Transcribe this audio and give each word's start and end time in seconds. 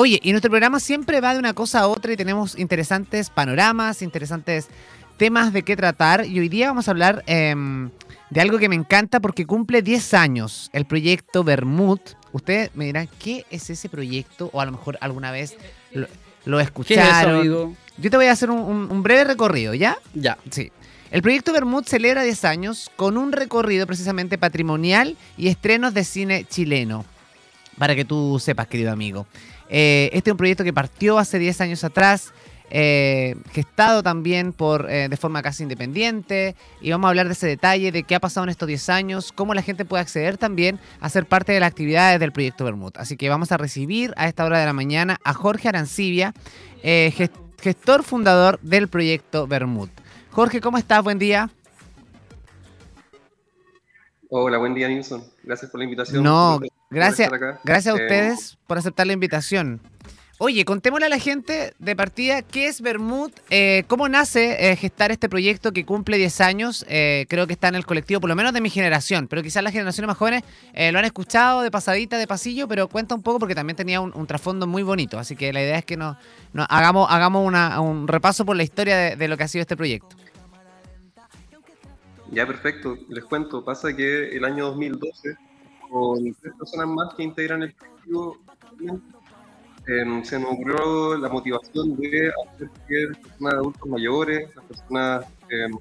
Oye, 0.00 0.20
y 0.22 0.30
nuestro 0.30 0.48
programa 0.48 0.78
siempre 0.78 1.20
va 1.20 1.32
de 1.32 1.40
una 1.40 1.54
cosa 1.54 1.80
a 1.80 1.88
otra 1.88 2.12
y 2.12 2.16
tenemos 2.16 2.56
interesantes 2.56 3.30
panoramas, 3.30 4.00
interesantes 4.00 4.68
temas 5.16 5.52
de 5.52 5.64
qué 5.64 5.74
tratar. 5.74 6.24
Y 6.24 6.38
hoy 6.38 6.48
día 6.48 6.68
vamos 6.68 6.86
a 6.86 6.92
hablar 6.92 7.24
em, 7.26 7.90
de 8.30 8.40
algo 8.40 8.58
que 8.58 8.68
me 8.68 8.76
encanta 8.76 9.18
porque 9.18 9.44
cumple 9.44 9.82
10 9.82 10.14
años, 10.14 10.70
el 10.72 10.84
proyecto 10.84 11.42
Bermud. 11.42 11.98
Ustedes 12.30 12.70
me 12.76 12.84
dirán, 12.84 13.08
¿qué 13.18 13.44
es 13.50 13.70
ese 13.70 13.88
proyecto? 13.88 14.50
O 14.52 14.60
a 14.60 14.66
lo 14.66 14.70
mejor 14.70 14.98
alguna 15.00 15.32
vez 15.32 15.56
lo, 16.44 16.60
escucharon. 16.60 17.76
Yo 17.96 18.08
te 18.08 18.16
voy 18.16 18.26
a 18.26 18.32
hacer 18.32 18.52
un, 18.52 19.02
breve 19.02 19.24
recorrido, 19.24 19.74
¿ya? 19.74 19.98
Ya. 20.14 20.38
Sí. 20.48 20.70
El 21.10 21.22
proyecto 21.22 21.52
Bermud 21.52 21.82
celebra 21.84 22.22
10 22.22 22.44
años 22.44 22.88
con 22.94 23.16
un 23.16 23.32
recorrido 23.32 23.84
precisamente 23.84 24.38
patrimonial 24.38 25.16
y 25.36 25.48
estrenos 25.48 25.92
de 25.92 26.04
cine 26.04 26.44
chileno. 26.48 27.04
Para 27.78 27.94
que 27.94 28.04
tú 28.04 28.38
sepas, 28.40 28.66
querido 28.66 28.92
amigo. 28.92 29.26
Eh, 29.68 30.10
este 30.12 30.30
es 30.30 30.32
un 30.32 30.38
proyecto 30.38 30.64
que 30.64 30.72
partió 30.72 31.18
hace 31.18 31.38
10 31.38 31.60
años 31.60 31.84
atrás 31.84 32.32
eh, 32.70 33.36
gestado 33.52 34.02
también 34.02 34.52
por 34.52 34.90
eh, 34.90 35.08
de 35.08 35.16
forma 35.16 35.40
casi 35.40 35.62
independiente 35.62 36.54
y 36.82 36.90
vamos 36.90 37.06
a 37.06 37.10
hablar 37.10 37.26
de 37.26 37.32
ese 37.32 37.46
detalle, 37.46 37.92
de 37.92 38.02
qué 38.02 38.14
ha 38.14 38.20
pasado 38.20 38.44
en 38.44 38.50
estos 38.50 38.68
10 38.68 38.88
años, 38.90 39.32
cómo 39.32 39.54
la 39.54 39.62
gente 39.62 39.84
puede 39.84 40.02
acceder 40.02 40.36
también 40.36 40.78
a 41.00 41.08
ser 41.08 41.24
parte 41.24 41.52
de 41.52 41.60
las 41.60 41.68
actividades 41.68 42.20
del 42.20 42.32
proyecto 42.32 42.64
Bermud. 42.64 42.92
Así 42.96 43.16
que 43.16 43.28
vamos 43.28 43.52
a 43.52 43.56
recibir 43.56 44.12
a 44.16 44.28
esta 44.28 44.44
hora 44.44 44.58
de 44.58 44.66
la 44.66 44.74
mañana 44.74 45.18
a 45.24 45.32
Jorge 45.32 45.68
Arancibia, 45.68 46.34
gestor 46.82 48.02
fundador 48.02 48.58
del 48.60 48.88
proyecto 48.88 49.46
Bermud. 49.46 49.88
Jorge, 50.30 50.60
¿cómo 50.60 50.78
estás? 50.78 51.02
Buen 51.02 51.18
día. 51.18 51.50
Hola, 54.30 54.58
buen 54.58 54.74
día, 54.74 54.88
Nilson. 54.88 55.24
Gracias 55.42 55.70
por 55.70 55.78
la 55.78 55.84
invitación. 55.84 56.22
No, 56.22 56.60
gracias, 56.90 57.30
gracias 57.64 57.86
a 57.86 57.94
ustedes 57.94 58.58
por 58.66 58.78
aceptar 58.78 59.06
la 59.06 59.12
invitación. 59.12 59.80
Oye, 60.40 60.64
contémosle 60.64 61.06
a 61.06 61.08
la 61.08 61.18
gente 61.18 61.74
de 61.80 61.96
partida 61.96 62.42
qué 62.42 62.66
es 62.66 62.80
Bermud, 62.80 63.32
eh, 63.50 63.82
cómo 63.88 64.08
nace 64.08 64.70
eh, 64.70 64.76
gestar 64.76 65.10
este 65.10 65.28
proyecto 65.28 65.72
que 65.72 65.84
cumple 65.84 66.16
10 66.16 66.40
años. 66.42 66.86
Eh, 66.88 67.26
creo 67.28 67.48
que 67.48 67.54
está 67.54 67.66
en 67.66 67.74
el 67.74 67.84
colectivo, 67.84 68.20
por 68.20 68.30
lo 68.30 68.36
menos 68.36 68.52
de 68.52 68.60
mi 68.60 68.70
generación, 68.70 69.26
pero 69.26 69.42
quizás 69.42 69.64
las 69.64 69.72
generaciones 69.72 70.06
más 70.06 70.16
jóvenes 70.16 70.44
lo 70.92 70.98
han 71.00 71.04
escuchado 71.04 71.62
de 71.62 71.72
pasadita, 71.72 72.18
de 72.18 72.28
pasillo, 72.28 72.68
pero 72.68 72.86
cuenta 72.86 73.16
un 73.16 73.22
poco 73.24 73.40
porque 73.40 73.56
también 73.56 73.76
tenía 73.76 74.00
un, 74.00 74.26
trasfondo 74.28 74.68
muy 74.68 74.84
bonito. 74.84 75.18
Así 75.18 75.34
que 75.34 75.52
la 75.52 75.60
idea 75.60 75.78
es 75.78 75.84
que 75.84 75.96
nos, 75.96 76.16
hagamos, 76.68 77.10
hagamos 77.10 77.44
un 77.44 78.06
repaso 78.06 78.44
por 78.44 78.54
la 78.54 78.62
historia 78.62 78.96
de, 78.96 79.16
de, 79.16 79.26
lo 79.26 79.36
que 79.36 79.42
ha 79.42 79.48
sido 79.48 79.62
este 79.62 79.76
proyecto. 79.76 80.14
Ya, 82.30 82.46
perfecto. 82.46 82.96
Les 83.08 83.24
cuento. 83.24 83.64
Pasa 83.64 83.96
que 83.96 84.36
el 84.36 84.44
año 84.44 84.66
2012, 84.66 85.36
con 85.90 86.34
tres 86.40 86.54
personas 86.58 86.88
más 86.88 87.14
que 87.14 87.22
integran 87.22 87.62
el 87.62 87.74
colectivo, 87.74 88.38
se 90.22 90.38
nos 90.38 90.52
ocurrió 90.52 91.16
la 91.16 91.28
motivación 91.30 91.96
de 91.96 92.30
hacer 92.46 92.68
que 92.86 93.06
las 93.06 93.18
personas 93.18 93.54
adultos 93.54 93.88
mayores, 93.88 94.54
las 94.54 94.64
personas 94.66 95.26
em, 95.48 95.72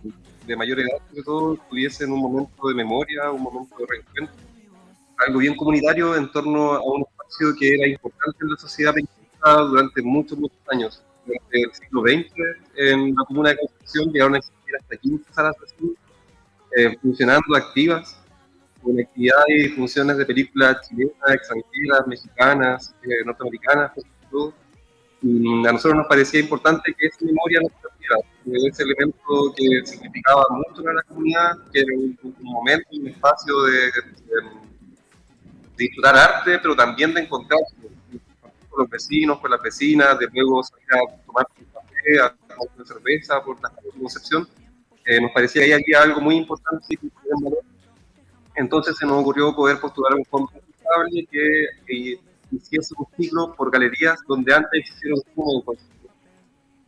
de 0.45 0.55
mayor 0.55 0.79
edad, 0.79 0.97
sobre 1.09 1.23
todo, 1.23 1.57
tuviesen 1.69 2.11
un 2.13 2.21
momento 2.21 2.67
de 2.69 2.73
memoria, 2.73 3.29
un 3.31 3.41
momento 3.41 3.75
de 3.77 3.85
reencuentro, 3.85 4.35
algo 5.25 5.39
bien 5.39 5.55
comunitario 5.55 6.15
en 6.15 6.31
torno 6.31 6.73
a 6.73 6.81
un 6.83 7.01
espacio 7.01 7.53
que 7.59 7.75
era 7.75 7.87
importante 7.87 8.37
en 8.41 8.49
la 8.51 8.57
sociedad 8.57 8.93
durante 9.69 10.01
muchos, 10.01 10.37
muchos 10.37 10.59
años. 10.71 11.03
Durante 11.25 11.61
el 11.61 11.73
siglo 11.73 12.01
XX, 12.01 12.33
en 12.77 13.15
la 13.15 13.25
comuna 13.25 13.49
de 13.49 13.57
Concepción 13.57 14.13
llegaron 14.13 14.35
a 14.35 14.37
existir 14.37 14.75
hasta 14.79 14.97
15 14.97 15.33
salas 15.33 15.55
de 15.59 15.87
eh, 16.77 16.97
funcionando, 17.01 17.55
activas, 17.55 18.17
con 18.87 18.99
actividades 18.99 19.65
y 19.65 19.69
funciones 19.69 20.17
de 20.17 20.25
películas 20.25 20.87
chilenas, 20.87 21.13
extranjeras, 21.33 22.07
mexicanas, 22.07 22.95
eh, 23.03 23.25
norteamericanas, 23.25 23.91
por. 24.31 24.53
Y 25.21 25.65
a 25.67 25.71
nosotros 25.71 25.97
nos 25.97 26.07
parecía 26.07 26.39
importante 26.39 26.93
que 26.97 27.07
esa 27.07 27.25
memoria 27.25 27.59
no 27.61 27.69
se 27.69 27.75
perdiera, 27.89 28.69
ese 28.69 28.83
elemento 28.83 29.53
que 29.55 29.85
significaba 29.85 30.43
mucho 30.51 30.83
para 30.83 30.95
la 30.95 31.03
comunidad, 31.03 31.51
que 31.73 31.79
era 31.79 31.93
un, 31.97 32.17
momento, 32.39 32.87
un 32.91 33.07
espacio 33.07 33.63
de, 33.63 33.91
disfrutar 35.75 36.15
arte, 36.15 36.59
pero 36.59 36.75
también 36.75 37.13
de 37.13 37.21
encontrarse 37.21 37.75
con 38.69 38.79
los 38.79 38.89
vecinos, 38.89 39.39
con 39.39 39.51
las 39.51 39.61
vecinas, 39.61 40.17
de 40.19 40.27
luego 40.31 40.63
salir 40.63 40.85
a 40.93 41.25
tomar 41.25 41.47
un 41.59 41.65
café, 41.65 42.21
a 42.21 42.29
tomar 42.29 42.67
una 42.75 42.85
cerveza 42.85 43.43
por 43.43 43.61
la 43.61 43.71
Concepción. 43.99 44.47
Eh, 45.03 45.19
nos 45.19 45.31
parecía 45.31 45.65
que 45.65 45.73
había 45.73 46.03
algo 46.03 46.21
muy 46.21 46.35
importante 46.35 46.95
que 46.95 47.09
entonces 48.57 48.97
se 48.97 49.05
nos 49.05 49.21
ocurrió 49.21 49.55
poder 49.55 49.79
postular 49.79 50.13
un 50.15 50.25
fondo 50.25 50.51
que, 51.31 51.67
que 51.85 52.19
hiciese 52.51 52.93
un 52.97 53.05
ciclo 53.15 53.53
por 53.55 53.71
galerías 53.71 54.19
donde 54.27 54.53
antes 54.53 54.89
hicieron 54.89 55.19
como 55.35 55.63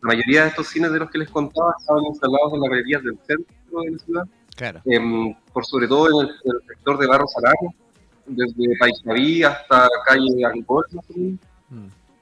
La 0.02 0.08
mayoría 0.08 0.44
de 0.44 0.50
estos 0.50 0.68
cines 0.68 0.92
de 0.92 1.00
los 1.00 1.10
que 1.10 1.20
les 1.20 1.30
contaba 1.30 1.74
estaban 1.80 2.06
instalados 2.06 2.54
en 2.54 2.62
las 2.62 2.70
galerías 2.70 3.04
del 3.04 3.18
centro 3.26 3.82
de 3.84 3.92
la 3.92 4.00
ciudad, 4.00 4.24
claro. 4.56 4.82
Em, 4.86 5.36
por 5.54 5.66
sobre 5.66 5.88
todo 5.88 6.22
en 6.22 6.28
el, 6.28 6.62
sector 6.68 6.98
de 6.98 7.08
Barro 7.08 7.28
Salado, 7.28 7.74
desde 8.26 8.78
Paisnaví 8.80 9.44
hasta 9.44 9.88
calle 10.06 10.46
Angol, 10.46 10.86
mm. 11.16 11.36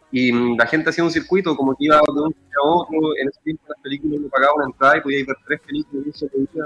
Y 0.10 0.32
mm, 0.32 0.58
la 0.58 0.66
gente 0.66 0.90
hacía 0.90 1.04
un 1.04 1.12
circuito, 1.12 1.56
como 1.56 1.76
que 1.76 1.86
iba 1.86 1.98
de 1.98 2.22
un 2.22 2.34
sitio 2.34 2.62
a 2.64 2.76
otro. 2.78 2.98
En 3.22 3.28
ese 3.28 3.40
tiempo 3.44 3.64
las 3.68 3.82
películas 3.82 4.22
no 4.22 4.30
pagaban 4.30 4.68
entrada 4.68 4.98
y 4.98 5.02
podía 5.02 5.26
ver 5.26 5.38
tres 5.46 5.62
películas 5.62 6.04
en 6.04 6.08
un 6.08 6.14
solo 6.14 6.32
día 6.54 6.64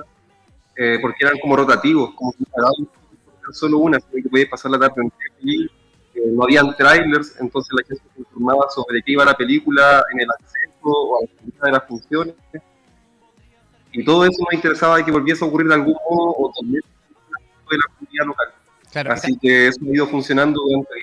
eh, 0.76 0.98
porque 1.02 1.26
eran 1.26 1.38
como 1.40 1.56
rotativos, 1.56 2.14
como 2.16 2.32
que 2.34 2.44
solo 3.52 3.80
una, 3.80 4.00
que 4.00 4.30
podías 4.30 4.50
pasar 4.50 4.72
la 4.72 4.80
tarde 4.80 5.02
en 5.02 5.12
y 5.44 5.66
eh, 5.66 5.70
no 6.34 6.44
habían 6.44 6.76
trailers, 6.76 7.36
entonces 7.40 7.72
la 7.74 7.86
gente 7.86 8.04
se 8.14 8.20
informaba 8.20 8.70
sobre 8.70 9.02
qué 9.02 9.14
iba 9.14 9.26
la 9.26 9.36
película 9.36 10.04
en 10.14 10.22
el 10.22 10.28
acceso 10.30 10.84
o 10.84 11.24
a 11.24 11.28
la 11.60 11.66
de 11.66 11.72
las 11.72 11.88
funciones. 11.88 12.36
Y 13.94 14.06
todo 14.06 14.24
eso 14.26 14.38
nos 14.44 14.54
interesaba 14.54 15.04
que 15.04 15.12
volviese 15.12 15.44
a 15.44 15.48
ocurrir 15.48 15.68
de 15.68 15.74
algún 15.74 15.98
modo 16.10 16.36
o 16.38 16.54
también 16.58 16.81
de 17.70 17.78
la 17.78 17.96
comunidad 17.98 18.26
local. 18.26 19.12
Así 19.12 19.38
que 19.38 19.68
eso 19.68 19.80
ha 19.81 19.96
ido 19.96 20.08
funcionando 20.08 20.62
durante 20.62 20.94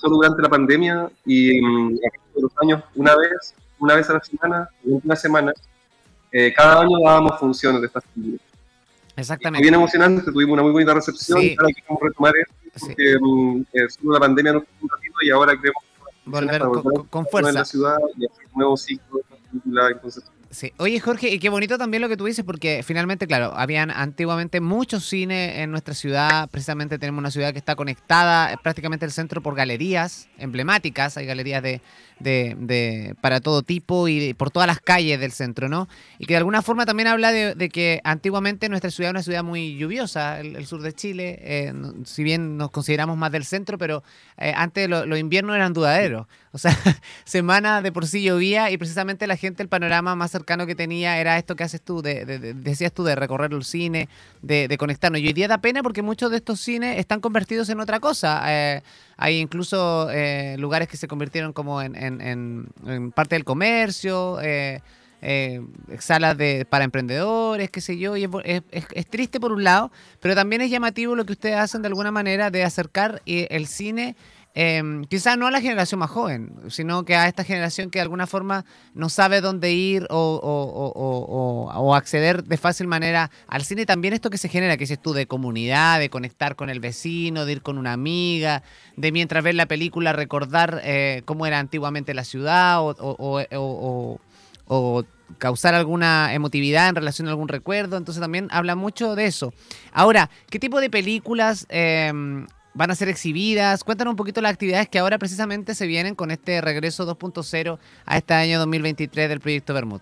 solo 0.00 0.16
durante 0.16 0.42
la 0.42 0.48
pandemia 0.48 1.10
y 1.24 1.58
en 1.58 1.98
los 2.36 2.52
años 2.62 2.82
una 2.94 3.16
vez, 3.16 3.54
una 3.78 3.94
vez 3.96 4.10
a 4.10 4.14
la 4.14 4.20
semana, 4.20 4.68
una 4.84 5.16
semana, 5.16 5.52
eh, 6.32 6.52
cada 6.56 6.80
año 6.80 6.98
dábamos 7.04 7.38
funciones 7.38 7.80
de 7.80 7.86
estas 7.86 8.04
películas. 8.14 8.40
Exactamente. 9.14 9.62
bien 9.62 9.74
emocionante, 9.74 10.32
tuvimos 10.32 10.54
una 10.54 10.62
muy 10.62 10.72
bonita 10.72 10.94
recepción. 10.94 11.38
Ahora 11.38 11.72
queremos 11.74 12.02
retomar 12.02 12.32
esto, 12.36 12.54
porque 12.80 13.18
mm, 13.20 13.60
eh, 13.72 13.90
solo 13.90 14.14
la 14.14 14.20
pandemia 14.20 14.52
nos 14.54 14.62
un 14.80 14.88
ratito 14.88 15.14
y 15.22 15.30
ahora 15.30 15.54
queremos 15.54 15.82
volver, 16.24 16.60
con, 16.62 17.06
con, 17.06 17.26
fuerza. 17.26 17.50
En 17.50 17.54
la 17.56 17.64
ciudad 17.64 17.98
y 18.16 18.26
hacer 18.26 18.46
un 18.54 18.58
nuevo 18.58 18.76
ciclo 18.76 19.18
de 19.18 19.24
película 19.50 19.90
en. 19.90 20.32
Sí. 20.52 20.70
Oye, 20.76 21.00
Jorge, 21.00 21.30
y 21.30 21.38
qué 21.38 21.48
bonito 21.48 21.78
también 21.78 22.02
lo 22.02 22.10
que 22.10 22.16
tú 22.18 22.26
dices, 22.26 22.44
porque 22.44 22.82
finalmente, 22.84 23.26
claro, 23.26 23.54
habían 23.56 23.90
antiguamente 23.90 24.60
muchos 24.60 25.08
cines 25.08 25.56
en 25.56 25.70
nuestra 25.70 25.94
ciudad. 25.94 26.50
Precisamente 26.50 26.98
tenemos 26.98 27.20
una 27.20 27.30
ciudad 27.30 27.52
que 27.52 27.58
está 27.58 27.74
conectada 27.74 28.58
prácticamente 28.58 29.06
al 29.06 29.12
centro 29.12 29.40
por 29.40 29.54
galerías 29.54 30.28
emblemáticas. 30.36 31.16
Hay 31.16 31.24
galerías 31.24 31.62
de, 31.62 31.80
de, 32.20 33.14
para 33.22 33.40
todo 33.40 33.62
tipo 33.62 34.08
y 34.08 34.34
por 34.34 34.50
todas 34.50 34.66
las 34.66 34.78
calles 34.78 35.18
del 35.18 35.32
centro, 35.32 35.70
¿no? 35.70 35.88
Y 36.18 36.26
que 36.26 36.34
de 36.34 36.38
alguna 36.38 36.60
forma 36.60 36.84
también 36.84 37.06
habla 37.06 37.32
de, 37.32 37.68
que 37.70 38.02
antiguamente 38.04 38.68
nuestra 38.68 38.90
ciudad 38.90 39.08
es 39.08 39.12
una 39.12 39.22
ciudad 39.22 39.42
muy 39.42 39.78
lluviosa, 39.78 40.38
el, 40.40 40.66
sur 40.66 40.82
de 40.82 40.92
Chile, 40.92 41.38
eh, 41.40 41.72
si 42.04 42.22
bien 42.24 42.58
nos 42.58 42.70
consideramos 42.70 43.16
más 43.16 43.32
del 43.32 43.46
centro, 43.46 43.78
pero 43.78 44.02
eh, 44.36 44.52
antes 44.54 44.86
los 44.86 45.18
inviernos 45.18 45.56
eran 45.56 45.72
dudaderos. 45.72 46.26
O 46.52 46.58
sea, 46.58 46.76
semana 47.24 47.80
de 47.80 47.90
por 47.90 48.06
sí 48.06 48.22
llovía 48.22 48.70
y 48.70 48.76
precisamente 48.76 49.26
la 49.26 49.36
gente, 49.36 49.62
el 49.62 49.70
panorama 49.70 50.14
más 50.14 50.30
cercano 50.30 50.41
que 50.44 50.74
tenía 50.74 51.18
era 51.18 51.38
esto 51.38 51.56
que 51.56 51.64
haces 51.64 51.80
tú, 51.80 52.02
de, 52.02 52.24
decías 52.54 52.92
tú, 52.92 53.04
de 53.04 53.14
recorrer 53.14 53.52
el 53.52 53.64
cine, 53.64 54.08
de, 54.42 54.76
conectarnos. 54.78 55.20
Y 55.20 55.26
hoy 55.26 55.32
día 55.32 55.48
da 55.48 55.58
pena 55.58 55.82
porque 55.82 56.02
muchos 56.02 56.30
de 56.30 56.38
estos 56.38 56.60
cines 56.60 56.98
están 56.98 57.20
convertidos 57.20 57.68
en 57.68 57.80
otra 57.80 58.00
cosa. 58.00 58.42
Eh, 58.46 58.82
hay 59.16 59.38
incluso 59.38 60.08
eh, 60.10 60.56
lugares 60.58 60.88
que 60.88 60.96
se 60.96 61.08
convirtieron 61.08 61.52
como 61.52 61.80
en, 61.82 62.68
parte 63.14 63.34
del 63.34 63.44
comercio, 63.44 64.38
eh, 64.40 64.80
salas 65.98 66.36
de, 66.36 66.64
para 66.64 66.84
emprendedores, 66.84 67.70
qué 67.70 67.80
sé 67.80 67.96
yo, 67.96 68.16
y 68.16 68.28
es, 68.44 69.06
triste 69.08 69.38
por 69.38 69.52
un 69.52 69.62
lado, 69.62 69.92
pero 70.20 70.34
también 70.34 70.62
es 70.62 70.70
llamativo 70.70 71.14
lo 71.14 71.24
que 71.24 71.32
ustedes 71.32 71.56
hacen 71.56 71.82
de 71.82 71.88
alguna 71.88 72.10
manera 72.10 72.50
de 72.50 72.64
acercar 72.64 73.22
el 73.26 73.66
cine 73.66 74.16
eh, 74.54 75.02
quizás 75.08 75.38
no 75.38 75.46
a 75.46 75.50
la 75.50 75.62
generación 75.62 76.00
más 76.00 76.10
joven, 76.10 76.52
sino 76.68 77.04
que 77.04 77.16
a 77.16 77.26
esta 77.26 77.42
generación 77.42 77.90
que 77.90 77.98
de 77.98 78.02
alguna 78.02 78.26
forma 78.26 78.66
no 78.94 79.08
sabe 79.08 79.40
dónde 79.40 79.72
ir 79.72 80.06
o, 80.10 81.94
acceder 81.94 82.44
de 82.44 82.56
fácil 82.58 82.86
manera 82.86 83.30
al 83.46 83.64
cine. 83.64 83.86
También 83.86 84.12
esto 84.12 84.28
que 84.28 84.36
se 84.38 84.48
genera, 84.48 84.76
que 84.76 84.84
es 84.84 85.00
tú, 85.00 85.14
de 85.14 85.26
comunidad, 85.26 86.00
de 86.00 86.10
conectar 86.10 86.54
con 86.54 86.68
el 86.68 86.80
vecino, 86.80 87.46
de 87.46 87.52
ir 87.52 87.62
con 87.62 87.78
una 87.78 87.94
amiga, 87.94 88.62
de 88.96 89.10
mientras 89.10 89.42
ver 89.42 89.54
la 89.54 89.66
película 89.66 90.12
recordar 90.12 90.82
eh, 90.84 91.22
cómo 91.24 91.46
era 91.46 91.58
antiguamente 91.58 92.12
la 92.12 92.24
ciudad 92.24 92.78
o, 92.82 94.20
causar 95.38 95.74
alguna 95.74 96.34
emotividad 96.34 96.90
en 96.90 96.94
relación 96.94 97.26
a 97.26 97.30
algún 97.30 97.48
recuerdo. 97.48 97.96
Entonces 97.96 98.20
también 98.20 98.48
habla 98.50 98.74
mucho 98.74 99.14
de 99.14 99.24
eso. 99.24 99.54
Ahora, 99.92 100.28
¿qué 100.50 100.58
tipo 100.58 100.78
de 100.80 100.90
películas... 100.90 101.66
Eh, 101.70 102.44
van 102.74 102.90
a 102.90 102.94
ser 102.94 103.08
exhibidas. 103.08 103.84
Cuéntanos 103.84 104.12
un 104.12 104.16
poquito 104.16 104.40
las 104.40 104.52
actividades 104.52 104.88
que 104.88 104.98
ahora 104.98 105.18
precisamente 105.18 105.74
se 105.74 105.86
vienen 105.86 106.14
con 106.14 106.30
este 106.30 106.60
regreso 106.60 107.06
2.0 107.06 107.78
a 108.06 108.16
este 108.16 108.34
año 108.34 108.58
2023 108.58 109.28
del 109.28 109.40
proyecto 109.40 109.74
Bermud. 109.74 110.00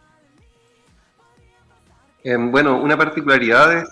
Em, 2.23 2.51
bueno, 2.51 2.81
una 2.81 2.97
particularidad 2.97 3.85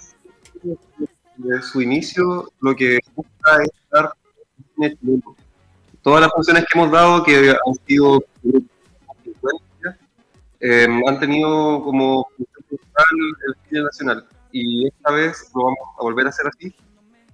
de, 0.62 1.62
su 1.62 1.80
inicio, 1.80 2.50
lo 2.60 2.74
que 2.74 2.98
busca 3.14 3.62
es 3.62 3.70
dar 3.90 4.12
todas 6.02 6.20
las 6.20 6.32
funciones 6.32 6.64
que 6.64 6.78
hemos 6.78 6.90
dado, 6.90 7.22
que 7.22 7.50
han 7.50 7.74
sido 7.86 8.22
eh, 10.60 10.88
han 11.06 11.20
tenido 11.20 11.82
como 11.84 12.26
el 12.38 13.56
cine 13.68 13.82
nacional. 13.82 14.26
Y 14.50 14.88
esta 14.88 15.12
vez 15.12 15.50
lo 15.54 15.64
vamos 15.64 15.78
a 15.98 16.02
volver 16.02 16.26
a 16.26 16.30
hacer 16.30 16.46
así. 16.46 16.74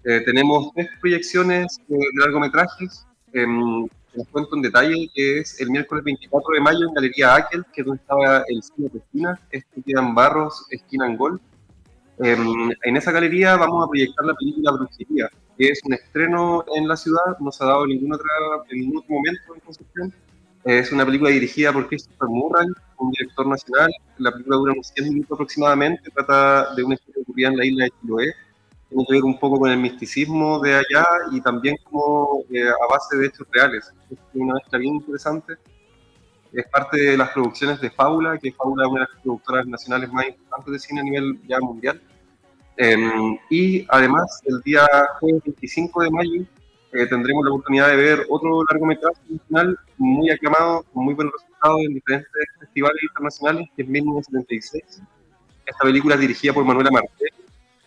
Eh, 0.05 0.21
tenemos 0.21 0.71
tres 0.75 0.89
proyecciones 1.01 1.81
de 1.89 1.99
largometrajes. 2.19 3.07
Eh, 3.33 3.47
les 4.15 4.29
cuento 4.29 4.55
en 4.55 4.63
detalle 4.63 5.11
que 5.15 5.41
es 5.41 5.61
el 5.61 5.71
miércoles 5.71 6.05
24 6.05 6.55
de 6.55 6.61
mayo 6.61 6.87
en 6.87 6.95
Galería 6.95 7.35
Aquel, 7.35 7.65
que 7.73 7.81
es 7.81 7.87
donde 7.87 8.01
estaba 8.01 8.45
el 8.47 8.63
cine 8.63 8.91
Cristina, 8.91 9.41
este 9.51 9.83
queda 9.83 10.01
en 10.01 10.15
Barros, 10.15 10.67
esquina 10.71 11.07
Angol. 11.07 11.41
Em, 12.19 12.71
en 12.85 12.97
esa 12.97 13.11
galería 13.11 13.57
vamos 13.57 13.85
a 13.85 13.89
proyectar 13.89 14.25
la 14.25 14.35
película 14.35 14.71
Brujería, 14.73 15.29
que 15.59 15.69
es 15.69 15.81
un 15.85 15.95
estreno 15.95 16.65
en 16.77 16.87
la 16.87 16.97
ciudad, 16.97 17.39
no 17.41 17.51
se 17.51 17.65
ha 17.65 17.69
dado 17.69 17.87
ningún, 17.87 18.15
otra, 18.15 18.29
en 18.71 18.81
ningún 18.81 18.99
otro 18.99 19.15
momento 19.15 19.55
en 19.55 19.61
Concepción. 19.61 20.15
Es 20.65 20.93
una 20.93 21.05
película 21.05 21.31
dirigida 21.31 21.73
por 21.73 21.89
Christopher 21.89 22.29
Murray, 22.29 22.67
un 22.99 23.11
director 23.11 23.47
nacional. 23.47 23.91
La 24.19 24.31
película 24.31 24.57
dura 24.57 24.73
unos 24.73 24.87
100 24.95 25.09
minutos 25.09 25.33
aproximadamente, 25.33 26.11
trata 26.11 26.75
de 26.75 26.85
una 26.85 26.95
historia 26.95 27.23
ocurrida 27.23 27.49
en 27.49 27.57
la 27.57 27.67
isla 27.67 27.85
de 27.85 27.91
Chiloé. 28.01 28.35
Tiene 28.95 29.07
que 29.09 29.15
ver 29.15 29.25
un 29.25 29.41
poco 29.41 29.59
con 29.59 29.73
el 29.73 29.79
misticismo 29.79 30.61
de 30.61 30.73
allá 30.77 31.05
y 31.33 31.41
también 31.41 31.77
como 31.83 32.45
eh, 32.49 32.69
a 32.69 32.93
base 32.93 33.17
de 33.17 33.27
hechos 33.27 33.45
reales. 33.51 33.93
Es 34.09 34.19
una 34.35 34.55
mezcla 34.55 34.79
bien 34.79 34.95
interesante. 34.95 35.55
Es 36.53 36.65
parte 36.69 37.01
de 37.01 37.17
las 37.17 37.31
producciones 37.31 37.81
de 37.81 37.91
Fábula, 37.91 38.39
que 38.39 38.53
Fábula 38.53 38.85
es 38.85 38.91
una 38.91 39.01
de 39.01 39.07
las 39.11 39.21
productoras 39.21 39.67
nacionales 39.67 40.13
más 40.13 40.29
importantes 40.29 40.73
de 40.75 40.79
cine 40.79 41.01
a 41.01 41.03
nivel 41.03 41.41
ya 41.49 41.59
mundial. 41.59 42.01
Em, 42.77 43.37
y 43.51 43.85
además, 43.89 44.41
el 44.45 44.61
día 44.61 44.87
jueves 45.19 45.43
25 45.45 46.03
de 46.05 46.11
mayo 46.13 46.43
eh, 46.93 47.07
tendremos 47.07 47.45
la 47.45 47.51
oportunidad 47.51 47.89
de 47.89 47.97
ver 47.97 48.27
otro 48.29 48.63
largometraje 48.71 49.19
nacional 49.29 49.77
muy 49.99 50.31
aclamado, 50.31 50.85
con 50.93 51.05
muy 51.05 51.15
buenos 51.15 51.35
resultados 51.35 51.81
en 51.81 51.95
diferentes 51.95 52.31
festivales 52.61 53.03
internacionales, 53.03 53.69
que 53.75 53.83
es 53.83 53.89
1976. 53.89 55.03
Esta 55.67 55.83
película 55.83 56.15
es 56.15 56.21
dirigida 56.21 56.53
por 56.53 56.65
Manuela 56.65 56.93
Martel, 56.93 57.33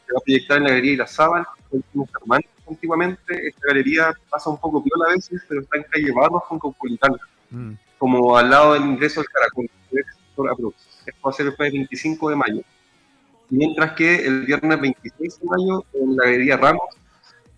se 0.08 0.14
va 0.14 0.20
a 0.20 0.24
proyectar 0.24 0.58
en 0.58 0.64
la 0.64 0.70
Galería 0.70 0.94
Irazábal, 0.94 1.46
que 1.70 1.80
fue 1.92 2.40
antiguamente. 2.68 3.48
Esta 3.48 3.68
galería 3.68 4.14
pasa 4.30 4.50
un 4.50 4.58
poco 4.58 4.84
piola 4.84 5.06
a 5.10 5.16
veces, 5.16 5.42
pero 5.48 5.62
está 5.62 5.78
en 5.78 5.84
calle 5.84 6.12
Barros 6.12 6.44
con 6.48 6.60
Caupolicana, 6.60 7.18
mm. 7.50 7.74
como 7.98 8.38
al 8.38 8.50
lado 8.50 8.74
del 8.74 8.84
ingreso 8.84 9.22
del 9.22 9.30
Caracol, 9.30 9.70
Esto 9.92 10.44
va 10.44 11.30
a 11.30 11.34
ser 11.34 11.48
el 11.48 11.56
jueves 11.56 11.74
25 11.74 12.30
de 12.30 12.36
mayo. 12.36 12.62
Mientras 13.50 13.94
que 13.94 14.26
el 14.26 14.46
viernes 14.46 14.82
26 14.82 15.40
de 15.40 15.46
mayo, 15.46 15.86
en 15.94 16.16
la 16.16 16.26
Galería 16.26 16.58
Ramos, 16.58 16.98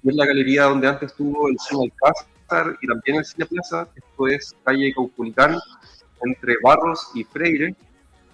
y 0.03 0.09
es 0.09 0.15
la 0.15 0.25
galería 0.25 0.63
donde 0.63 0.87
antes 0.87 1.11
estuvo 1.11 1.49
el 1.49 1.57
Cine 1.59 1.91
Alcázar 1.91 2.77
y 2.81 2.87
también 2.87 3.17
el 3.17 3.25
Cine 3.25 3.45
Plaza, 3.45 3.87
esto 3.95 4.27
es 4.27 4.55
calle 4.63 4.93
Caupolicán, 4.93 5.57
entre 6.21 6.55
Barros 6.63 7.11
y 7.15 7.23
Freire. 7.23 7.75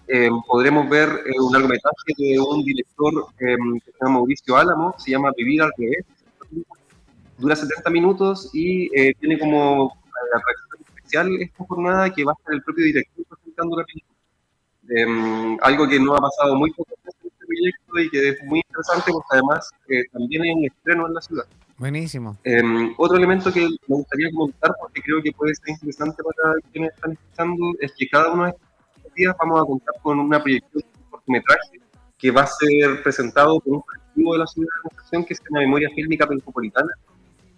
Eh, 0.08 0.30
podremos 0.48 0.90
ver 0.90 1.10
eh, 1.26 1.40
un 1.40 1.52
largometraje 1.52 2.14
de 2.18 2.40
un 2.40 2.64
director 2.64 3.28
eh, 3.40 3.56
que 3.84 3.92
se 3.92 3.98
llama 4.02 4.20
Mauricio 4.20 4.58
Álamo, 4.58 4.96
se 4.98 5.12
llama 5.12 5.32
Vivir 5.36 5.62
al 5.62 5.72
revés. 5.78 6.06
Dura 7.38 7.56
70 7.56 7.90
minutos 7.90 8.50
y 8.54 8.90
tiene 8.90 9.38
como 9.38 9.92
atracción 10.34 10.80
especial 10.88 11.42
esta 11.42 11.66
jornada 11.66 12.10
que 12.10 12.24
va 12.24 12.32
a 12.32 12.46
ser 12.46 12.56
el 12.56 12.64
propio 12.64 12.86
director 12.86 13.26
presentando 13.28 13.78
la 13.78 13.84
película. 13.84 15.58
algo 15.62 15.88
que 15.88 16.00
no 16.00 16.16
ha 16.16 16.22
pasado 16.22 16.56
muy 16.56 16.72
poco 16.72 16.96
proyecto 17.46 18.00
y 18.00 18.10
que 18.10 18.30
es 18.30 18.44
muy 18.44 18.60
interesante 18.60 19.12
porque 19.12 19.28
además 19.32 19.70
eh, 19.90 20.04
también 20.12 20.42
hay 20.44 20.52
un 20.52 20.66
estreno 20.66 21.08
en 21.08 21.14
la 21.14 21.22
ciudad. 21.22 21.46
Buenísimo. 21.78 22.38
Em, 22.44 22.94
otro 22.98 23.18
elemento 23.18 23.52
que 23.52 23.62
me 23.62 23.96
gustaría 23.96 24.32
comentar, 24.32 24.74
porque 24.80 25.02
creo 25.02 25.22
que 25.22 25.32
puede 25.34 25.54
ser 25.56 25.70
interesante 25.70 26.24
para 26.24 26.54
quienes 26.72 26.94
están 26.94 27.12
escuchando, 27.12 27.74
es 27.80 27.94
que 27.98 28.08
cada 28.08 28.32
uno 28.32 28.46
de 28.46 28.50
estos 28.52 28.65
días 29.16 29.36
vamos 29.40 29.62
a 29.62 29.66
contar 29.66 29.94
con 30.02 30.20
una 30.20 30.42
proyección 30.42 30.84
de 30.84 31.10
cortometraje 31.10 31.80
que 32.18 32.32
va 32.32 32.42
a 32.42 32.48
ser 32.48 33.02
presentado 33.04 33.60
por 33.60 33.74
un 33.74 33.82
colectivo 33.82 34.34
de 34.34 34.40
la 34.40 34.48
ciudad 34.48 34.68
de 34.68 34.90
Concepción 34.90 35.26
que 35.26 35.34
es 35.34 35.42
la 35.50 35.60
Memoria 35.60 35.90
Fílmica 35.94 36.26
Metropolitana. 36.26 36.92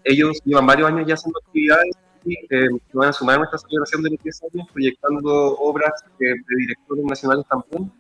Ellos 0.04 0.39
llevan 0.45 0.65
varios 0.65 0.89
años 0.89 1.07
ya 1.07 1.15
haciendo 1.15 1.39
actividades 1.45 1.95
y 2.25 2.33
eh, 2.50 2.68
van 2.94 3.09
a 3.09 3.13
sumar 3.13 3.36
a 3.36 3.38
nuestra 3.39 3.59
celebración 3.59 4.04
de 4.04 4.12
los 4.12 4.24
10 4.24 4.44
años 4.54 4.68
proyectando 4.71 5.57
obras 5.57 5.94
de 6.19 6.36
directores 6.57 7.06
nacionales 7.06 7.45
también 7.48 7.92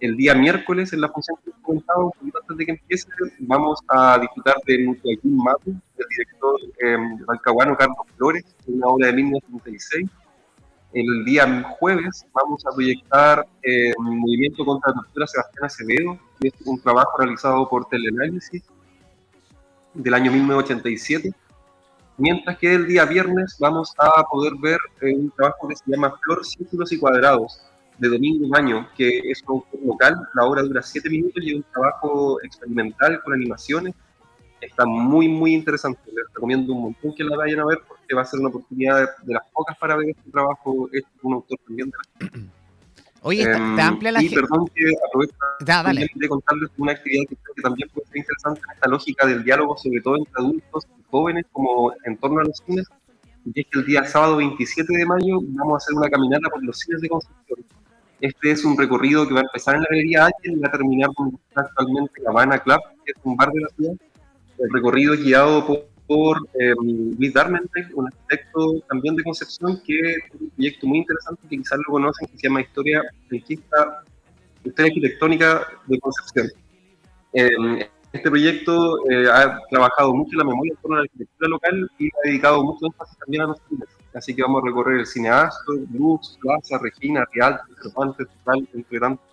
el 0.00 0.16
día 0.16 0.34
miércoles, 0.34 0.92
en 0.92 1.00
la 1.00 1.08
función 1.08 1.38
que 1.42 1.50
he 1.50 1.62
comentado, 1.62 2.12
un 2.20 2.32
antes 2.40 2.56
de 2.56 2.66
que 2.66 2.72
empiece, 2.72 3.08
vamos 3.40 3.80
a 3.88 4.18
disfrutar 4.18 4.56
de 4.66 4.84
Mutiaquín 4.84 5.36
Mapu, 5.36 5.70
del 5.70 6.06
director 6.10 6.60
eh, 6.82 6.96
Carlos 7.42 7.96
Flores, 8.16 8.44
una 8.66 8.86
obra 8.88 9.06
de 9.06 9.12
1936. 9.14 10.10
El 10.96 11.26
día 11.26 11.62
jueves 11.78 12.24
vamos 12.32 12.64
a 12.64 12.74
proyectar 12.74 13.46
eh, 13.62 13.92
Movimiento 13.98 14.64
contra 14.64 14.94
la 14.94 15.02
Tortura 15.02 15.26
Sebastián 15.26 15.64
Acevedo, 15.66 16.18
es 16.40 16.54
un 16.64 16.80
trabajo 16.80 17.18
realizado 17.18 17.68
por 17.68 17.86
Teleanálisis 17.86 18.62
del 19.92 20.14
año 20.14 20.32
1987. 20.32 21.34
Mientras 22.16 22.56
que 22.56 22.72
el 22.72 22.86
día 22.86 23.04
viernes 23.04 23.58
vamos 23.60 23.92
a 23.98 24.24
poder 24.24 24.54
ver 24.58 24.78
eh, 25.02 25.14
un 25.14 25.30
trabajo 25.32 25.68
que 25.68 25.76
se 25.76 25.84
llama 25.86 26.18
Flor, 26.24 26.42
Círculos 26.46 26.90
y 26.90 26.98
Cuadrados, 26.98 27.60
de 27.98 28.08
Domingo 28.08 28.48
Baño, 28.48 28.88
que 28.96 29.18
es 29.18 29.42
un 29.46 29.56
autor 29.56 29.80
local. 29.84 30.14
La 30.32 30.46
obra 30.46 30.62
dura 30.62 30.80
siete 30.80 31.10
minutos 31.10 31.44
y 31.44 31.50
es 31.50 31.56
un 31.56 31.64
trabajo 31.74 32.40
experimental 32.42 33.20
con 33.22 33.34
animaciones. 33.34 33.94
Está 34.62 34.86
muy, 34.86 35.28
muy 35.28 35.52
interesante. 35.52 36.00
Les 36.06 36.24
recomiendo 36.32 36.72
un 36.72 36.84
montón 36.84 37.14
que 37.14 37.22
la 37.22 37.36
vayan 37.36 37.60
a 37.60 37.66
ver 37.66 37.82
va 38.14 38.22
a 38.22 38.24
ser 38.24 38.40
una 38.40 38.48
oportunidad 38.48 39.08
de, 39.22 39.34
las 39.34 39.42
pocas 39.52 39.76
para 39.78 39.96
ver 39.96 40.10
este 40.10 40.30
trabajo 40.30 40.88
hecho 40.92 41.08
por 41.20 41.30
un 41.30 41.34
autor 41.34 41.58
también 41.66 41.90
de 41.90 41.96
la 41.96 42.30
Oye, 43.22 43.40
está, 43.42 43.56
em, 43.56 43.80
amplia 43.80 44.12
la 44.12 44.22
Y 44.22 44.28
perdón 44.28 44.68
que 44.72 44.92
aprovecho 45.08 45.34
de 46.14 46.28
contarles 46.28 46.70
una 46.76 46.92
actividad 46.92 47.24
que 47.28 47.34
que 47.34 47.62
también 47.62 47.88
puede 47.88 48.06
ser 48.06 48.18
interesante 48.18 48.60
en 48.60 48.74
esta 48.74 48.88
lógica 48.88 49.26
del 49.26 49.42
diálogo, 49.42 49.76
sobre 49.76 50.00
todo 50.00 50.16
entre 50.16 50.32
adultos 50.36 50.86
y 50.96 51.02
jóvenes, 51.10 51.44
como 51.50 51.92
en 52.04 52.16
torno 52.18 52.40
a 52.40 52.44
los 52.44 52.56
cines. 52.64 52.86
Y 53.46 53.60
es 53.60 53.66
que 53.70 53.78
el 53.80 53.86
día 53.86 54.04
sábado 54.04 54.36
27 54.36 54.96
de 54.96 55.06
mayo 55.06 55.40
vamos 55.42 55.74
a 55.74 55.76
hacer 55.78 55.94
una 55.94 56.08
caminata 56.08 56.48
por 56.50 56.62
los 56.62 56.78
cines 56.78 57.00
de 57.00 57.08
Concepción 57.08 57.64
este 58.20 58.50
es 58.50 58.64
un 58.64 58.78
recorrido 58.78 59.28
que 59.28 59.34
va 59.34 59.40
a 59.40 59.42
empezar 59.42 59.74
en 59.74 59.82
la 59.82 59.88
Galería 59.90 60.26
H 60.26 60.34
y 60.44 60.58
va 60.58 60.68
a 60.68 60.72
terminar 60.72 61.10
con 61.14 61.38
actualmente 61.54 62.22
La 62.22 62.30
Habana 62.30 62.58
Club, 62.58 62.80
que 63.04 63.12
es 63.12 63.18
un 63.24 63.36
bar 63.36 63.50
de 63.52 63.60
la 63.60 63.68
ciudad. 63.68 63.92
El 64.58 64.72
recorrido 64.72 65.14
es 65.14 65.22
guiado 65.22 65.66
por, 65.66 65.86
eh, 66.08 66.74
Luis 67.18 67.32
Darmente, 67.32 67.88
un 67.94 68.06
arquitecto 68.06 68.80
también 68.88 69.16
de 69.16 69.24
Concepción, 69.24 69.80
que 69.84 69.98
es 69.98 70.40
un 70.40 70.50
proyecto 70.50 70.86
muy 70.86 70.98
interesante 70.98 71.42
que 71.48 71.56
quizás 71.58 71.78
lo 71.86 71.92
conocen, 71.92 72.28
que 72.28 72.38
se 72.38 72.48
llama 72.48 72.60
Historia 72.60 73.02
Franquista, 73.28 74.02
Historia 74.64 74.88
Arquitectónica 74.88 75.66
de 75.86 75.98
Concepción. 75.98 76.48
Eh, 77.32 77.88
este 78.12 78.30
proyecto 78.30 78.98
eh, 79.10 79.28
ha 79.30 79.58
trabajado 79.68 80.14
mucho 80.14 80.32
en 80.32 80.38
la 80.38 80.44
memoria 80.44 80.72
en 80.72 80.80
torno 80.80 80.96
a 80.96 81.00
la 81.00 81.04
arquitectura 81.04 81.50
local 81.50 81.90
y 81.98 82.06
ha 82.06 82.28
dedicado 82.28 82.64
mucho 82.64 82.86
énfasis 82.86 83.18
también 83.18 83.42
a 83.42 83.46
los 83.48 83.58
cines. 83.68 83.88
Así 84.14 84.34
que 84.34 84.42
vamos 84.42 84.62
a 84.62 84.66
recorrer 84.66 85.00
el 85.00 85.06
Cineastro, 85.06 85.74
Lux, 85.92 86.38
Plaza, 86.40 86.78
Regina, 86.78 87.24
Real, 87.34 87.60
Cervantes, 87.82 88.26
Total, 88.44 88.68
entre 88.72 89.00
tantos. 89.00 89.26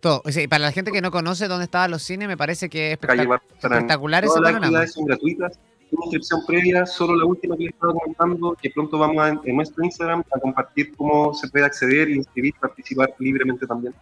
Todo. 0.00 0.22
para 0.48 0.64
la 0.64 0.72
gente 0.72 0.92
que 0.92 1.00
no 1.00 1.10
conoce 1.10 1.48
dónde 1.48 1.64
estaban 1.64 1.90
los 1.90 2.02
cines, 2.02 2.28
me 2.28 2.36
parece 2.36 2.68
que 2.68 2.88
es 2.88 2.92
espectacular, 2.92 3.42
espectacular 3.58 4.24
Todas 4.24 4.42
las 4.42 4.54
actividades 4.54 4.92
son 4.92 5.04
gratuitas, 5.06 5.58
una 5.94 6.06
inscripción 6.06 6.44
previa, 6.46 6.86
solo 6.86 7.16
la 7.16 7.24
última 7.24 7.56
que 7.56 7.64
les 7.64 7.74
estaba 7.74 7.92
comentando, 7.92 8.56
que 8.60 8.70
pronto 8.70 8.98
vamos 8.98 9.18
a, 9.18 9.28
en 9.28 9.56
nuestro 9.56 9.84
Instagram 9.84 10.22
a 10.34 10.40
compartir 10.40 10.94
cómo 10.96 11.34
se 11.34 11.48
puede 11.48 11.64
acceder, 11.64 12.10
inscribir, 12.10 12.54
participar 12.60 13.14
libremente 13.18 13.66
también. 13.66 13.94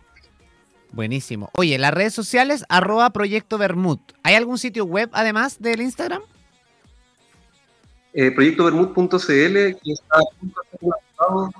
Buenísimo. 0.93 1.51
Oye, 1.57 1.79
las 1.79 1.95
redes 1.95 2.13
sociales, 2.13 2.65
arroba 2.69 3.11
Proyecto 3.11 3.57
Bermud. 3.57 3.99
¿Hay 4.23 4.35
algún 4.35 4.59
sitio 4.59 4.85
web 4.85 5.09
además 5.13 5.61
del 5.61 5.81
Instagram? 5.81 6.23
Eh, 8.15 8.31
proyectobermud.cl, 8.31 9.17
que 9.27 9.93
está 9.93 10.19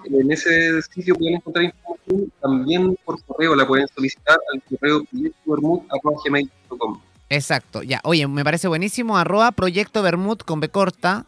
En 0.05 0.31
ese 0.31 0.83
sitio 0.83 1.15
pueden 1.15 1.37
encontrar 1.37 1.65
información. 1.65 2.33
También 2.43 2.99
por 3.07 3.23
correo 3.25 3.55
la 3.55 3.67
pueden 3.67 3.89
solicitar 3.89 4.39
al 4.53 4.63
correo 4.63 5.03
proyectobermud.gmail.com. 5.05 7.01
Exacto, 7.33 7.83
ya. 7.83 8.01
Oye, 8.05 8.29
me 8.29 8.45
parece 8.45 8.69
buenísimo. 8.69 9.17
Arroba 9.17 9.53
Proyecto 9.53 10.03
Bermud 10.03 10.37
con 10.41 10.61
B 10.61 10.69
corta 10.69 11.25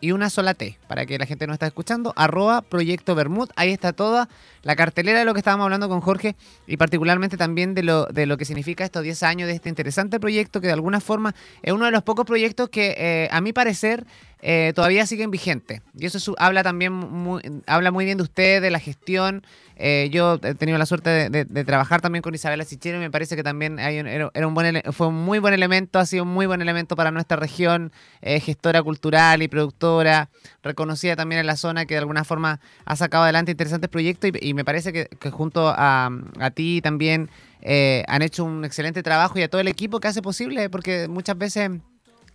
y 0.00 0.10
una 0.10 0.28
sola 0.28 0.52
T, 0.52 0.80
para 0.88 1.06
que 1.06 1.16
la 1.16 1.26
gente 1.26 1.46
no 1.46 1.52
está 1.52 1.68
escuchando, 1.68 2.12
arroba 2.16 2.60
Proyecto 2.60 3.14
Bermud. 3.14 3.48
Ahí 3.54 3.70
está 3.70 3.92
toda 3.92 4.28
la 4.62 4.74
cartelera 4.74 5.20
de 5.20 5.24
lo 5.24 5.32
que 5.32 5.38
estábamos 5.38 5.64
hablando 5.64 5.88
con 5.88 6.00
Jorge 6.00 6.34
y 6.66 6.76
particularmente 6.76 7.36
también 7.36 7.72
de 7.74 7.84
lo, 7.84 8.06
de 8.06 8.26
lo 8.26 8.36
que 8.36 8.44
significa 8.44 8.84
estos 8.84 9.04
10 9.04 9.22
años 9.22 9.46
de 9.46 9.54
este 9.54 9.68
interesante 9.68 10.18
proyecto 10.18 10.60
que 10.60 10.66
de 10.66 10.72
alguna 10.72 10.98
forma 11.00 11.36
es 11.62 11.72
uno 11.72 11.84
de 11.84 11.92
los 11.92 12.02
pocos 12.02 12.26
proyectos 12.26 12.68
que 12.68 12.94
eh, 12.98 13.28
a 13.30 13.40
mi 13.40 13.52
parecer 13.52 14.06
eh, 14.46 14.74
todavía 14.74 15.06
siguen 15.06 15.30
vigentes. 15.30 15.80
Y 15.98 16.04
eso 16.04 16.34
habla 16.38 16.62
también 16.62 16.92
muy, 16.92 17.40
habla 17.66 17.90
muy 17.90 18.04
bien 18.04 18.18
de 18.18 18.24
usted, 18.24 18.60
de 18.60 18.70
la 18.70 18.78
gestión. 18.78 19.42
Eh, 19.76 20.10
yo 20.12 20.38
he 20.42 20.54
tenido 20.54 20.76
la 20.78 20.84
suerte 20.86 21.30
de, 21.30 21.64
trabajar 21.64 22.00
también 22.00 22.20
con 22.22 22.34
Isabela 22.34 22.64
Sichero 22.64 22.98
y 22.98 23.00
me 23.00 23.10
parece 23.10 23.34
que 23.36 23.42
también 23.42 23.80
hay 23.80 23.96
era, 23.96 24.30
un 24.46 24.54
buen, 24.54 24.82
fue 24.92 25.08
un 25.08 25.24
muy 25.24 25.38
buen 25.40 25.54
elemento, 25.54 25.98
ha 25.98 26.06
sido 26.06 26.22
un 26.24 26.28
muy 26.28 26.46
buen 26.46 26.62
elemento 26.62 26.94
para 26.94 27.10
nuestra 27.10 27.38
región, 27.38 27.90
gestora 28.22 28.82
cultural 28.82 29.42
y 29.42 29.48
productora, 29.48 30.28
reconocida 30.62 31.16
también 31.16 31.40
en 31.40 31.46
la 31.46 31.56
zona 31.56 31.86
que 31.86 31.94
de 31.94 32.00
alguna 32.00 32.22
forma 32.22 32.60
ha 32.84 32.96
sacado 32.96 33.24
adelante 33.24 33.50
interesantes 33.50 33.90
proyectos 33.90 34.30
y, 34.40 34.54
me 34.54 34.64
parece 34.64 34.92
que, 34.92 35.30
junto 35.30 35.68
a, 35.68 36.10
a, 36.38 36.50
ti 36.50 36.80
también 36.82 37.30
eh, 37.66 38.04
han 38.08 38.20
hecho 38.20 38.44
un 38.44 38.64
excelente 38.64 39.02
trabajo 39.02 39.38
y 39.38 39.42
a 39.42 39.48
todo 39.48 39.60
el 39.60 39.68
equipo 39.68 39.98
que 39.98 40.08
hace 40.08 40.20
posible, 40.20 40.68
porque 40.68 41.08
muchas 41.08 41.38
veces 41.38 41.70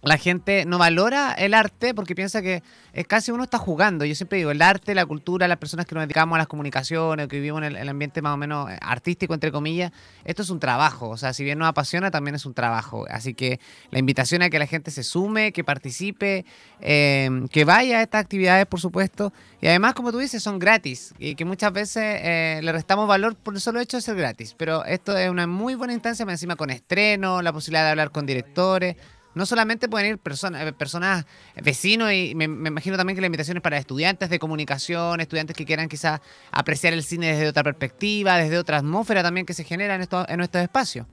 la 0.02 0.18
gente 0.18 0.66
no 0.66 0.78
valora 0.78 1.34
el 1.34 1.54
arte 1.54 1.94
porque 1.94 2.16
piensa 2.16 2.42
que 2.42 2.64
es 2.94 3.06
casi 3.06 3.32
uno 3.32 3.44
está 3.44 3.58
jugando. 3.58 4.06
Yo 4.06 4.16
siempre 4.16 4.38
digo, 4.38 4.52
el 4.52 4.62
arte, 4.62 4.96
la 4.96 5.06
cultura, 5.06 5.48
las 5.48 5.58
personas 5.58 5.86
que 5.86 5.94
nos 5.94 6.04
dedicamos 6.04 6.36
a 6.36 6.40
las 6.40 6.48
comunicaciones, 6.48 7.28
que 7.28 7.36
vivimos 7.36 7.62
en 7.64 7.76
el, 7.76 7.90
ambiente 7.90 8.22
más 8.22 8.34
o 8.34 8.38
menos 8.38 8.70
artístico, 8.82 9.34
entre 9.34 9.52
comillas, 9.52 9.92
esto 10.24 10.42
es 10.42 10.50
un 10.50 10.60
trabajo. 10.60 11.10
O 11.10 11.18
sea, 11.18 11.34
si 11.34 11.44
bien 11.44 11.60
nos 11.60 11.68
apasiona, 11.68 12.12
también 12.12 12.36
es 12.36 12.46
un 12.46 12.54
trabajo. 12.54 13.06
Así 13.10 13.34
que 13.34 13.60
la 13.92 14.00
invitación 14.00 14.42
a 14.42 14.50
que 14.50 14.58
la 14.58 14.68
gente 14.68 14.90
se 14.90 15.04
sume, 15.04 15.52
que 15.52 15.64
participe, 15.64 16.46
eh, 16.80 17.30
que 17.52 17.66
vaya 17.66 18.00
a 18.00 18.02
estas 18.02 18.22
actividades, 18.22 18.66
por 18.68 18.80
supuesto. 18.80 19.34
Y 19.62 19.68
además, 19.68 19.94
como 19.94 20.12
tú 20.12 20.20
dices, 20.20 20.42
son 20.42 20.60
gratis 20.60 21.14
y 21.20 21.36
que 21.36 21.44
muchas 21.44 21.74
veces 21.74 22.04
eh, 22.22 22.60
le 22.64 22.72
restamos 22.72 23.08
valor 23.08 23.36
por 23.36 23.54
el 23.54 23.60
solo 23.60 23.82
hecho 23.82 23.98
de 23.98 24.02
ser 24.02 24.16
gratis. 24.16 24.56
Pero 24.58 24.86
esto 24.86 25.18
es 25.18 25.30
una 25.30 25.46
muy 25.46 25.76
buena 25.76 25.94
instancia, 25.94 26.26
encima 26.28 26.56
con 26.56 26.70
estreno, 26.70 27.42
la 27.42 27.52
posibilidad 27.52 27.84
de 27.84 27.92
hablar 27.92 28.12
con 28.12 28.26
directores. 28.26 28.96
No 29.36 29.46
solamente 29.46 29.88
pueden 29.88 30.12
ir 30.12 30.18
personas, 30.18 30.66
eh, 30.68 30.74
personas 30.74 31.26
vecinos 31.62 32.12
y 32.12 32.34
me, 32.36 32.46
imagino 32.46 32.98
también 32.98 33.16
que 33.16 33.22
la 33.22 33.28
invitación 33.28 33.58
es 33.58 33.64
para 33.64 33.78
estudiantes 33.78 34.30
de 34.30 34.40
comunicación, 34.40 35.22
estudiantes 35.22 35.56
que 35.56 35.66
quieran 35.66 35.88
quizás 35.88 36.22
apreciar 36.52 36.94
el 36.94 37.04
cine 37.04 37.34
desde 37.34 37.48
otra 37.48 37.64
perspectiva, 37.64 38.38
desde 38.38 38.58
otra 38.58 38.78
atmósfera 38.78 39.22
también 39.22 39.46
que 39.46 39.54
se 39.54 39.64
genera 39.64 39.96
en, 39.96 40.02
esto, 40.02 40.26
en 40.28 40.38
nuestros 40.38 40.64
espacios. 40.64 41.06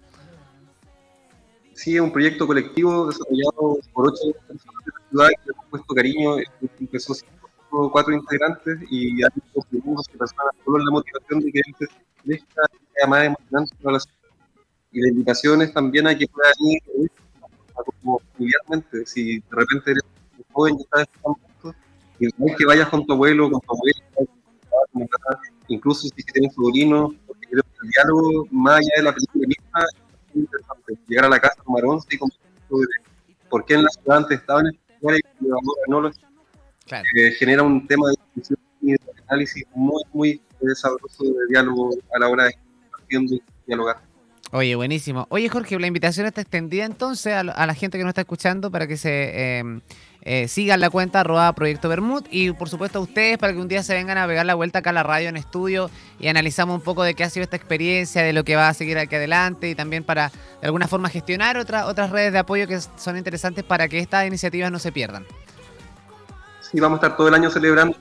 Sí, 1.75 1.95
es 1.95 2.01
un 2.01 2.11
proyecto 2.11 2.47
colectivo 2.47 3.07
desarrollado 3.07 3.79
por 3.93 4.09
ocho 4.09 4.33
personas 4.49 4.85
de 4.87 4.93
la 4.93 5.09
ciudad 5.11 5.29
que 5.29 5.51
han 5.55 5.71
puesto 5.71 5.95
cariño. 5.95 6.37
Empezó 6.81 7.15
con 7.69 7.91
cuatro 7.91 8.15
integrantes 8.15 8.79
y 8.91 9.23
hay 9.23 9.31
dibujos 9.71 10.09
que 10.09 10.17
personas 10.17 10.53
con 10.65 10.83
la 10.83 10.91
motivación 10.91 11.41
de 11.41 11.53
que 11.53 11.61
el 11.67 11.89
crezca 12.25 12.63
sea 12.95 13.07
más 13.07 13.25
emocionante 13.27 13.77
para 13.83 13.93
la 13.93 14.01
ciudad. 14.01 14.17
Y 14.93 15.01
la 15.03 15.09
invitación 15.09 15.61
es 15.61 15.73
también 15.75 16.07
a 16.07 16.17
que 16.17 16.27
puedan 16.27 16.55
ir 16.61 17.11
como 17.85 18.21
familiarmente, 18.33 19.07
si 19.07 19.39
de 19.39 19.45
repente 19.51 19.91
eres 19.93 20.03
un 20.39 20.45
joven 20.53 20.77
y 20.79 20.83
estás 20.83 21.07
y 22.19 22.55
que 22.57 22.65
vayas 22.65 22.89
con 22.89 23.05
tu 23.07 23.13
abuelo, 23.13 23.51
con 23.51 23.61
tu 23.61 23.75
abuela, 23.75 25.41
incluso 25.69 26.09
si 26.09 26.23
tienes 26.23 26.55
sobrino, 26.55 27.15
porque 27.27 27.47
creo 27.51 27.63
que 27.63 27.87
el 27.87 27.91
diálogo, 27.91 28.47
más 28.51 28.77
allá 28.77 28.93
de 28.97 29.03
la 29.03 29.15
película 29.15 29.47
misma, 29.47 29.81
es 29.81 30.35
muy 30.35 30.45
interesante. 30.45 30.99
Llegar 31.07 31.25
a 31.27 31.29
la 31.29 31.39
casa, 31.39 31.63
tomar 31.63 31.85
once 31.85 32.07
y 32.11 32.19
conversar 32.19 32.47
sobre 32.69 32.89
por 33.51 33.65
qué 33.65 33.75
en 33.75 33.85
la 33.85 33.91
ciudad 33.91 34.19
antes 34.19 34.41
estaban 34.41 34.67
escuelas 34.67 35.21
y 35.41 35.47
ahora 35.47 35.83
no 35.89 36.01
lo 36.01 36.11
claro. 36.87 37.05
eh, 37.15 37.31
genera 37.33 37.63
un 37.63 37.87
tema 37.87 38.09
de 38.09 38.15
discusión 38.35 38.59
y 38.81 38.93
de 38.93 38.99
análisis 39.29 39.65
muy, 39.75 40.03
muy 40.13 40.41
sabroso 40.75 41.25
de 41.25 41.47
diálogo 41.51 41.91
a 42.15 42.19
la 42.19 42.29
hora 42.29 42.45
de 42.45 42.51
estar 42.51 43.07
dialogar. 43.09 43.56
Oye, 44.57 44.75
buenísimo. 44.75 45.27
Oye, 45.29 45.51
Jorge, 45.51 45.79
la 45.79 45.87
invitación 45.87 46.25
está 46.27 46.41
extendida 46.41 46.87
entonces 46.87 47.35
a, 47.35 47.43
la 47.43 47.75
gente 47.75 47.99
que 47.99 48.05
nos 48.05 48.13
está 48.13 48.23
escuchando 48.23 48.71
para 48.71 48.87
que 48.87 48.97
se 48.97 49.59
em, 49.59 49.83
eh, 50.23 50.49
sigan 50.49 50.81
la 50.81 50.89
cuenta 50.89 51.21
arroba 51.21 51.53
Proyecto 51.53 51.91
Bermud 51.91 52.25
y 52.31 52.53
por 52.53 52.71
supuesto 52.71 52.99
a 52.99 53.03
ustedes 53.03 53.37
para 53.37 53.53
que 53.53 53.59
un 53.59 53.69
día 53.69 53.83
se 53.83 53.93
vengan 53.93 54.17
a 54.17 54.27
pegar 54.27 54.47
la 54.47 54.55
vuelta 54.55 54.79
acá 54.79 54.89
a 54.89 54.93
la 54.95 55.03
radio 55.03 55.29
en 55.29 55.37
estudio 55.37 55.91
y 56.19 56.29
analizamos 56.29 56.77
un 56.77 56.81
poco 56.81 57.03
de 57.03 57.13
qué 57.13 57.25
ha 57.25 57.29
sido 57.29 57.45
esta 57.45 57.57
experiencia, 57.57 58.23
de 58.23 58.33
lo 58.33 58.45
que 58.45 58.57
va 58.57 58.71
a 58.71 58.73
seguir 58.73 58.97
aquí 58.97 59.17
adelante 59.17 59.69
y 59.69 59.75
también 59.75 60.05
para 60.05 60.31
de 60.63 60.69
alguna 60.69 60.89
forma 60.89 61.11
gestionar 61.11 61.59
otra, 61.59 61.85
otras 61.85 62.09
redes 62.09 62.33
de 62.33 62.39
apoyo 62.39 62.67
que 62.67 62.81
son 62.81 63.19
interesantes 63.19 63.63
para 63.63 63.89
que 63.89 63.99
estas 63.99 64.27
iniciativas 64.27 64.73
no 64.73 64.79
se 64.79 64.91
pierdan. 64.91 65.27
Sí, 66.63 66.81
vamos 66.81 66.97
a 66.97 67.05
estar 67.05 67.19
todo 67.19 67.29
el 67.29 67.35
año 67.35 67.51
celebrando 67.51 67.95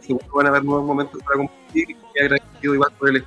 Seguro 0.00 0.26
van 0.32 0.46
a 0.46 0.48
haber 0.50 0.64
nuevos 0.64 0.86
momentos 0.86 1.20
para 1.24 1.38
compartir 1.38 1.90
y 1.90 2.20
agradecido 2.20 2.74
igual 2.74 2.92
por 2.96 3.08
el 3.08 3.24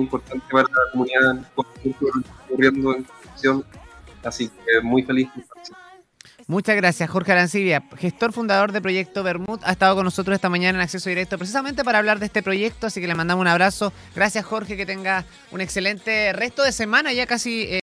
importante 0.00 0.44
para 0.50 0.64
la 0.64 0.92
comunidad 0.92 1.44
ocurriendo 1.54 2.96
en 2.96 3.06
la 3.42 3.62
así 4.24 4.48
que 4.48 4.80
muy 4.82 5.02
feliz 5.02 5.28
Muchas 6.50 6.74
gracias, 6.74 7.08
Jorge 7.08 7.30
Arancibia, 7.30 7.84
gestor 7.96 8.32
fundador 8.32 8.72
de 8.72 8.80
Proyecto 8.80 9.22
Bermud, 9.22 9.60
ha 9.62 9.70
estado 9.70 9.94
con 9.94 10.04
nosotros 10.04 10.34
esta 10.34 10.48
mañana 10.48 10.78
en 10.78 10.82
Acceso 10.82 11.08
Directo 11.08 11.38
precisamente 11.38 11.84
para 11.84 11.98
hablar 11.98 12.18
de 12.18 12.26
este 12.26 12.42
proyecto, 12.42 12.88
así 12.88 13.00
que 13.00 13.06
le 13.06 13.14
mandamos 13.14 13.42
un 13.42 13.46
abrazo. 13.46 13.92
Gracias, 14.16 14.44
Jorge, 14.44 14.76
que 14.76 14.84
tenga 14.84 15.24
un 15.52 15.60
excelente 15.60 16.32
resto 16.32 16.64
de 16.64 16.72
semana, 16.72 17.12
ya 17.12 17.26
casi... 17.26 17.62
Eh, 17.68 17.78